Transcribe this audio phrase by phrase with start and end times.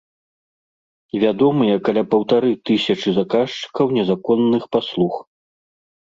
[1.23, 5.13] Вядомыя каля паўтары тысячы заказчыкаў незаконных паслуг.